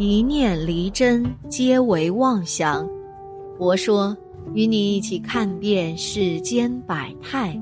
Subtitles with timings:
[0.00, 2.88] 一念离真，皆为妄想。
[3.58, 4.16] 佛说，
[4.54, 7.60] 与你一起看遍世间百态。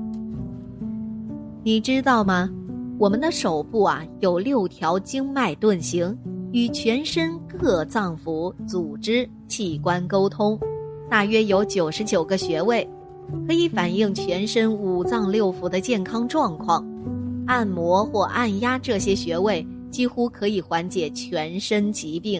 [1.63, 2.47] 你知道吗？
[2.99, 6.15] 我们的手部啊，有六条经脉遁形，
[6.51, 10.59] 与全身各脏腑、组织、器官沟通，
[11.09, 12.87] 大约有九十九个穴位，
[13.47, 16.87] 可以反映全身五脏六腑的健康状况。
[17.47, 19.65] 按摩或按压这些穴位。
[19.97, 22.39] 几乎可以缓解全身疾病，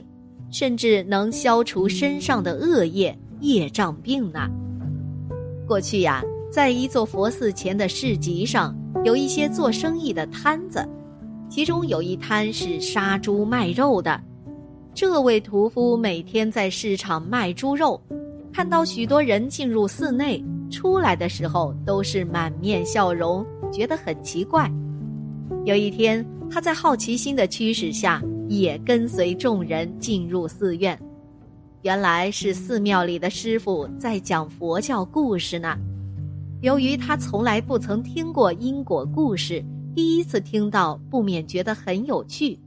[0.51, 4.47] 甚至能消除身上的恶业业障病呢。
[5.65, 10.87] 过去呀，在一座佛寺前的市集上，有一些做生意的摊子，
[11.49, 14.21] 其中有一摊是杀猪卖肉的。
[14.93, 17.99] 这位屠夫每天在市场卖猪肉，
[18.53, 24.71] 看到许多人进入寺内，出来的时候都是满面笑容，觉得很奇怪。
[25.65, 26.23] 有一天。
[26.49, 30.97] 他在好奇心的驱使下，也跟随众人进入寺院。
[31.83, 35.77] 原来是寺庙里的师傅在讲佛教故事呢。
[36.61, 42.57] 由于他从来不曾听过因果故事，第一次听到，不免觉得很有趣。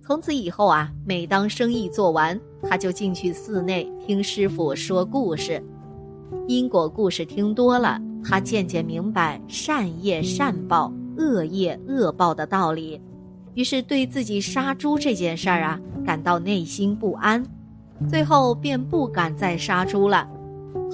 [0.00, 5.62] 从此以后啊，每当生意做完，他就进去寺内听师傅说故事。
[6.46, 10.92] 因果故事听多了，他渐渐明白善业善报。
[11.18, 13.00] 恶业恶报的道理，
[13.58, 17.44] 于是对自己杀猪这件事儿啊感到内心不安，
[18.08, 20.28] 最后便不敢再杀猪了。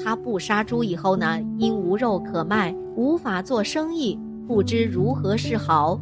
[0.02, 6.00] 他不杀猪以后呢，因无肉可卖，无法做生意，不知如何是好，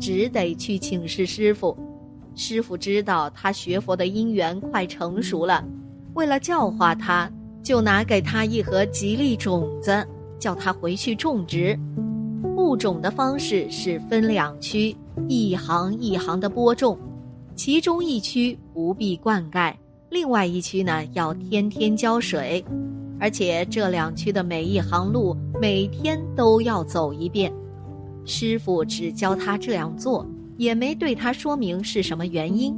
[0.00, 1.76] 只得去请示师傅。
[2.34, 5.62] 师傅知道他学佛的因缘快成熟了，
[6.14, 7.30] 为了教化他，
[7.62, 11.78] 就拿给他一盒吉利种子，叫他回去种植。
[12.56, 14.96] 物种的方式是分两区，
[15.28, 16.98] 一行一行的播种，
[17.54, 19.74] 其中一区不必灌溉，
[20.10, 22.64] 另外一区呢要天天浇水，
[23.18, 27.52] 而且这两区的每一行路每天都要走一遍。
[28.24, 30.26] 师傅只教他这样做，
[30.56, 32.76] 也没对他说明是什么原因。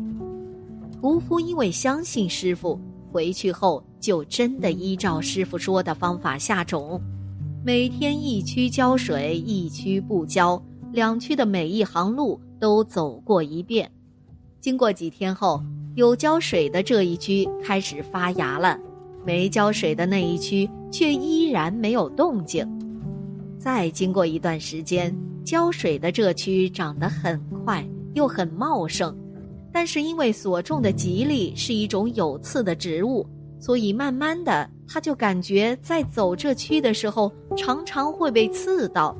[1.00, 2.78] 屠夫因为相信师傅，
[3.10, 7.00] 回去后就真的依照师傅说的方法下种。
[7.64, 10.62] 每天一区浇水，一区不浇，
[10.92, 13.90] 两区的每一行路都走过一遍。
[14.60, 15.62] 经过几天后，
[15.94, 18.78] 有浇水的这一区开始发芽了，
[19.24, 22.66] 没浇水的那一区却依然没有动静。
[23.58, 29.16] 再经过一段时间，浇水的这区长得很快，又很茂盛，
[29.72, 33.26] 但是因为所种的吉利是一种有刺的植物。
[33.58, 39.14] 所以慢慢的，他就感觉在走这区的时候，常常会被刺到；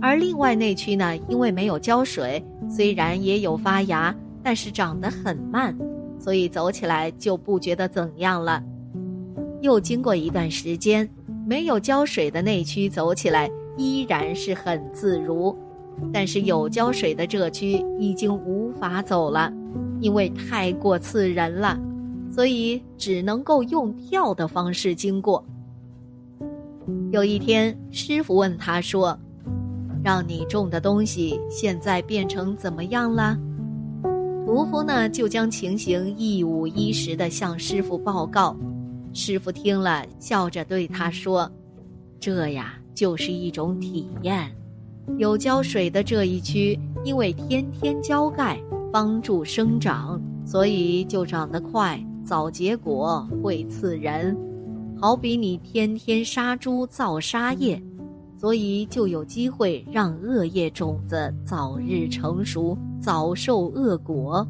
[0.00, 5.76] 而另外那区呢，因为没有浇水，虽然也有发芽，但是长得很慢，
[6.18, 8.62] 所以走起来就不觉得怎样了。
[9.60, 11.08] 又经过一段时间，
[11.46, 15.54] 没有浇水的那区走起来依然是很自如，
[16.12, 19.52] 但是有浇水的这区已经无法走了，
[20.00, 21.78] 因为太过刺人了。
[22.30, 25.44] 所以只能够用跳的方式经过。
[27.10, 29.18] 有一天，师傅问他说
[30.02, 33.38] ：“让你种的东西现在变成怎么样了？”
[34.46, 38.56] 屠夫呢，就将情形一五一十的向师傅报告。
[39.12, 41.50] 师傅听了，笑着对他说
[42.18, 44.50] ：“这呀，就是一种体验。
[45.18, 48.60] 有浇水的这一区，因为天天浇盖，
[48.92, 54.36] 帮助生长，所以就长得快。”早结果会刺人，
[55.00, 57.82] 好比你天天杀猪造杀业，
[58.40, 64.48] 所以就有机会让恶业种子早日成熟，早受恶果。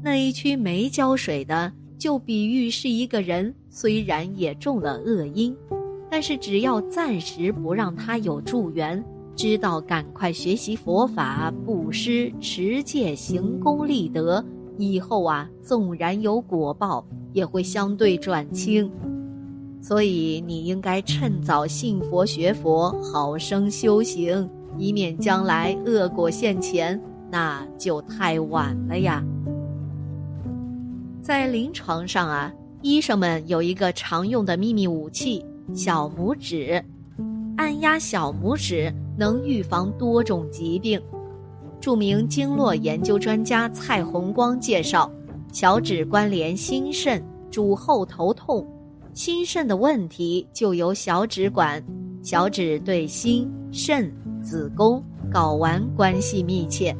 [0.00, 5.52] 那一区没浇水的，就比喻是一个人，虽然也种了恶因，
[6.08, 9.04] 但是只要暂时不让他有助缘，
[9.34, 14.44] 知道赶快学习佛法、布施、持戒、行功立德。
[14.78, 18.88] 以后啊，纵然有果报，也会相对转轻，
[19.82, 27.00] 所以你应该趁早信佛学佛，好生修行，以免将来恶果现前，
[27.30, 29.24] 那就太晚了呀。
[31.22, 35.44] 在临床上啊，医生们有一个常用的秘密武器——
[35.74, 36.82] 小拇指，
[37.56, 41.00] 按压小拇指能预防多种疾病。
[41.80, 45.10] 著名经络研究专家蔡红光介绍，
[45.52, 48.66] 小指关联心肾，主后头痛。
[49.12, 51.82] 心肾的问题就由小指管，
[52.22, 54.12] 小指对心、肾、
[54.42, 55.02] 子宫、
[55.32, 56.96] 睾丸关系密切。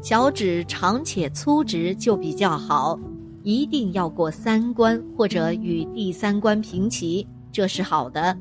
[0.00, 2.98] 小指长且粗直就比较好，
[3.42, 8.36] 一定要过三关或者与第三关平齐，这是好的。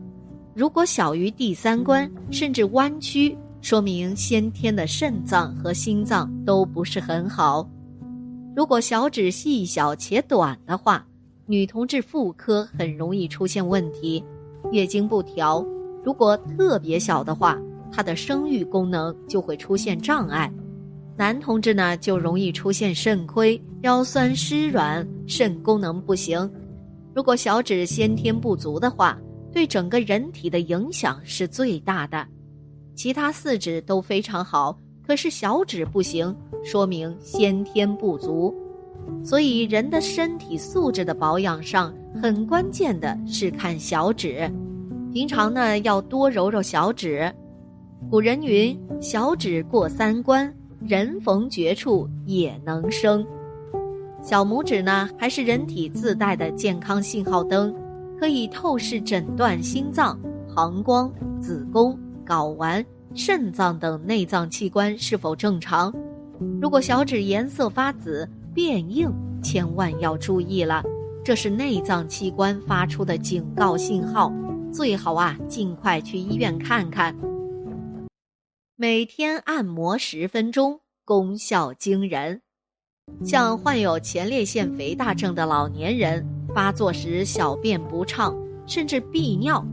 [0.54, 7.68] 如果小于第三关，甚至弯曲，说明先天的肾脏和心脏都不是很好。
[8.56, 11.04] 如果小指细小且短的话，
[11.46, 14.24] 女同志妇科很容易出现问题，
[14.72, 15.66] 月经不调。
[16.02, 17.62] 如果特别小的话，
[17.92, 20.50] 她的生育功能就会出现障碍。
[21.18, 26.50] 男同志呢，就容易出现肾亏、腰酸湿软、肾功能不行。
[27.14, 29.20] 如果小指先天不足的话，
[29.52, 32.26] 对整个人体的影响是最大的。
[32.96, 38.56] 其他四指都非常好，可是小指不行，说明先天不足。
[39.24, 44.52] 所以人的身体素质的保养上，很关键的是看小指。
[45.14, 47.32] 平常呢，要多揉揉小指。
[48.10, 53.26] 古人云：“小指过三关，人逢绝处也能生。”
[54.22, 57.74] 小拇指呢，还是人体自带的健康信号灯。
[58.20, 60.18] 可以透视诊断心脏、
[60.56, 61.12] 膀胱、
[61.42, 65.94] 子宫、睾丸、肾脏等内脏器官是否正常。
[66.62, 69.12] 如果小指颜色发紫、变硬，
[69.42, 70.84] 千万要注意了，
[71.24, 74.32] 这是内脏器官发出的警告信号，
[74.72, 77.16] 最好啊尽快去医院看看。
[78.76, 82.42] 每天按摩十分钟，功效惊人。
[83.26, 86.26] 像患有前列腺肥大症的老年人。
[86.54, 89.66] 发作时小便不畅，甚至闭尿，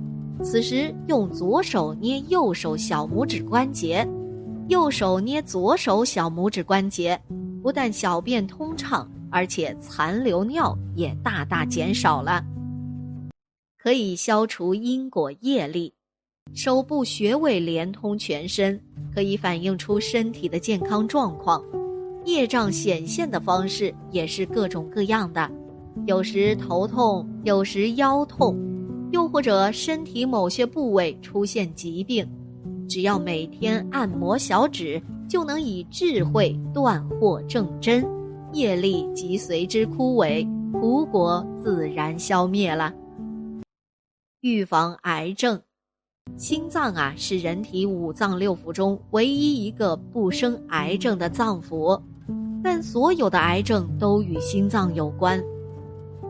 [0.43, 4.09] 此时用左手捏右手小拇指关节，
[4.69, 7.21] 右手捏左手小拇指关节，
[7.63, 12.45] 不但小便通畅，而且残留尿也大大减少了。
[13.79, 15.93] 可以消除因果业力，
[16.55, 18.79] 手部穴位连通全身，
[19.15, 21.63] 可以反映出身体的健康状况。
[22.27, 25.51] 业障显现的方式也是各种各样的。
[26.07, 28.55] 有时头痛，有时腰痛，
[29.13, 32.29] 又或者身体某些部位出现疾病，
[32.87, 35.01] 只要每天按摩小指，
[35.31, 38.05] 就能以智慧断惑正真，
[38.53, 42.93] 业力即随之枯萎，苦果自然消灭了。
[44.41, 45.61] 预防癌症，
[46.37, 52.03] 心脏啊是人体五脏六腑中唯一一个不生癌症的脏腑，
[52.61, 55.41] 但所有的癌症都与心脏有关。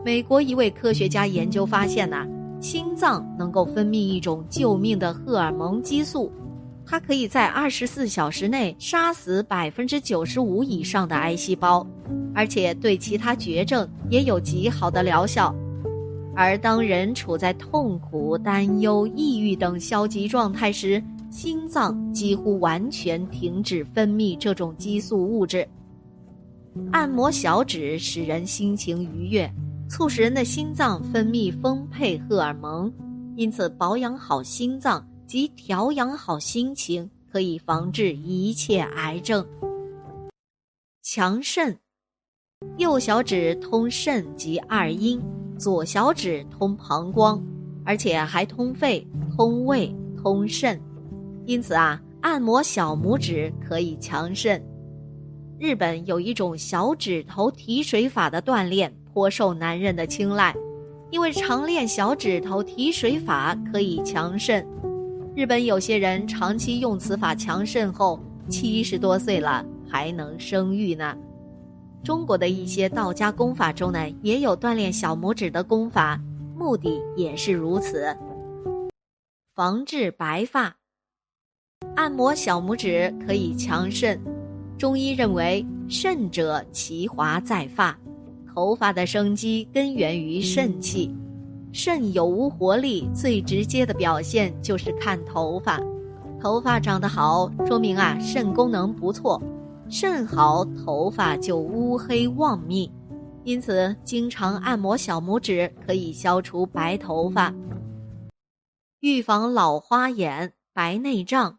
[0.05, 2.27] 美国一位科学家研究发现呐，
[2.61, 6.31] 心脏能够分泌一种救命的荷尔蒙激素，
[6.91, 11.87] 它可以在二十四小时内杀死百分之九十五以上的癌细胞，
[12.35, 15.55] 而且对其他绝症也有极好的疗效。
[16.35, 25.65] 而当人处在痛苦、担忧、抑郁等消极状态时，心脏几乎完全停止分泌这种激素物质。
[26.91, 29.49] 按摩小指使人心情愉悦。
[29.87, 32.91] 促使人的心脏分泌丰沛荷尔蒙，
[33.37, 39.47] 因此保养好心脏及调养好心情，可以防治一切癌症。
[41.01, 41.79] 强肾，
[42.75, 45.21] 右小指通肾及二阴，
[45.57, 47.41] 左小指通膀胱，
[47.85, 50.77] 而且还通肺、通胃、通肾，
[51.45, 54.61] 因此啊，按摩小拇指可以强肾。
[55.57, 58.93] 日本有一种小指头提水法的锻炼。
[59.13, 60.53] 颇受男人的青睐，
[61.09, 64.67] 因为常练小指头提水法可以强肾。
[65.33, 68.19] 日本有些人长期用此法强肾后，
[68.49, 71.15] 七十多岁了还能生育呢。
[72.03, 76.19] 中国的一些道家功法中呢，也有锻炼小拇指的功法，
[76.57, 78.13] 目的也是如此。
[79.55, 80.75] 防治白发，
[81.95, 84.19] 按摩小拇指可以强肾。
[84.77, 87.97] 中医认为，肾者其华在发。
[88.53, 91.09] 头发的生机根源于肾气，
[91.73, 95.79] 肾有无活力，最直接的表现就是看头发。
[96.41, 99.41] 头发长得好，说明啊肾功能不错，
[99.89, 102.91] 肾好头发就乌黑旺密。
[103.43, 107.53] 因此，经常按摩小拇指可以消除白头发，
[108.99, 111.57] 预防老花眼、白内障。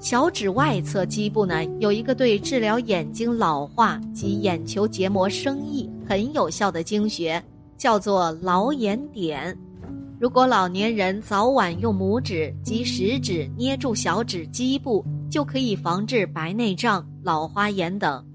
[0.00, 7.42] 小指外侧基部呢，有一个对治疗眼睛老化及眼球结膜生益很有效的经穴，
[7.78, 9.56] 叫做老眼点。
[10.20, 18.26] 如果老年人早晚用拇指及食指捏住小指基部，就可以防治白内障、老花眼等。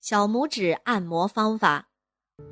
[0.00, 1.84] 小拇指按摩方法，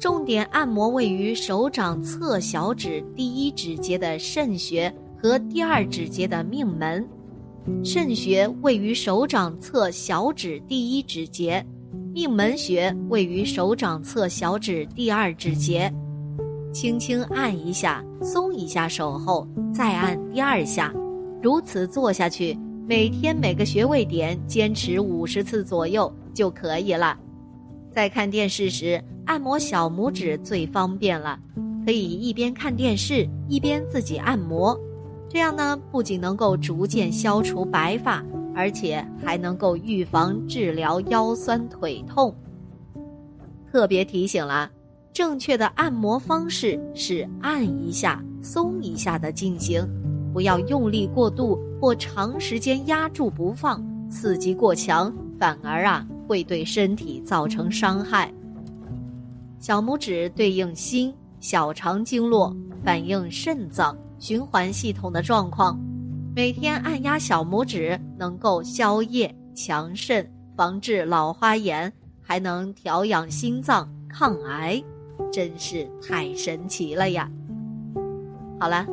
[0.01, 7.09] 重点按摩位于手掌侧小指第一指节的肾穴和第二指节的命门。
[7.85, 11.65] 肾穴位于手掌侧小指第一指节，
[12.15, 15.93] 命门穴位于手掌侧小指第二指节，
[16.73, 20.95] 轻轻按一下，松一下手后，再按第二下，
[21.43, 22.57] 如此做下去，
[22.87, 27.19] 每天每个穴位点坚持五十次左右就可以了。
[27.91, 31.37] 在看电视时，按摩小拇指最方便了，
[31.85, 34.79] 可以一边看电视一边自己按摩，
[35.29, 42.35] 这样呢，不仅能够逐渐消除白发，而且还能够预防治疗腰酸腿痛。
[43.71, 44.71] 特别提醒了，
[45.13, 49.87] 正确的按摩方式是按一下、松一下的进行，
[50.33, 56.07] 不要用力过度或长时间压住不放，刺激过强，反而啊。
[56.27, 58.33] 会对身体造成伤害。
[59.59, 65.79] 小拇指对应心、小肠经络，反映肾脏循环系统的状况。
[66.37, 74.83] 每天按压小拇指，能够消液、强肾、防治老花眼，还能调养心脏、抗癌，
[75.33, 77.31] 真是太神奇了呀！
[78.59, 78.85] 好了，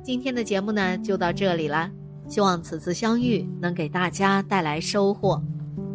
[0.00, 1.90] 今天的节目呢就到这里了。
[2.28, 5.42] 希望此次相遇能给大家带来收获。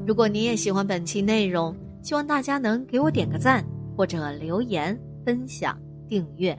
[0.05, 5.77] 如果你也喜欢本期内容，希望大家能给我点个赞，或者留言、分享、
[6.10, 6.57] 订阅。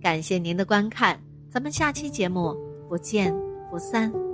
[0.00, 2.56] 感谢您的观看，咱们下期节目
[2.88, 3.34] 不见
[3.70, 4.27] 不散。